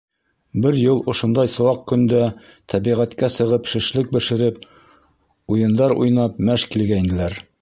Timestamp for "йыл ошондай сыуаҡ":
0.83-1.83